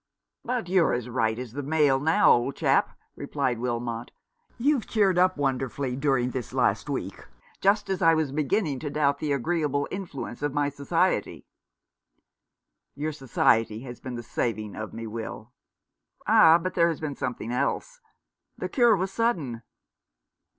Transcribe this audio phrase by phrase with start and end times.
[0.43, 4.09] "But you're as right as the mail now, old chap," replied Wilmot.
[4.57, 7.23] "You've cheered up wonderfully during this last week,
[7.59, 11.45] just as I was beginning to doubt the agreeable influence of my society.""
[12.95, 15.51] Your society has been the saving of me, Will."
[16.25, 18.01] "Ah, but there has been something else.
[18.57, 19.61] The cure was sudden."